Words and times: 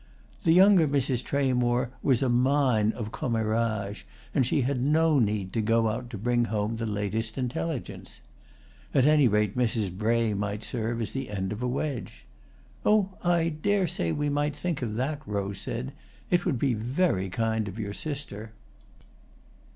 The 0.45 0.51
younger 0.51 0.87
Mrs. 0.87 1.23
Tramore 1.23 1.91
was 2.01 2.23
a 2.23 2.27
mine 2.27 2.91
of 2.93 3.11
commérages, 3.11 4.01
and 4.33 4.47
she 4.47 4.61
had 4.61 4.81
no 4.81 5.19
need 5.19 5.53
to 5.53 5.61
go 5.61 5.89
out 5.89 6.09
to 6.09 6.17
bring 6.17 6.45
home 6.45 6.77
the 6.77 6.87
latest 6.87 7.37
intelligence. 7.37 8.19
At 8.95 9.05
any 9.05 9.27
rate 9.27 9.55
Mrs. 9.55 9.95
Bray 9.95 10.33
might 10.33 10.63
serve 10.63 11.03
as 11.03 11.11
the 11.11 11.29
end 11.29 11.51
of 11.51 11.61
a 11.61 11.67
wedge. 11.67 12.25
"Oh, 12.83 13.09
I 13.23 13.49
dare 13.49 13.85
say 13.85 14.11
we 14.11 14.27
might 14.27 14.55
think 14.55 14.81
of 14.81 14.95
that," 14.95 15.21
Rose 15.27 15.59
said. 15.59 15.93
"It 16.31 16.47
would 16.47 16.57
be 16.57 16.73
very 16.73 17.29
kind 17.29 17.67
of 17.67 17.77
your 17.77 17.93
sister." 17.93 18.53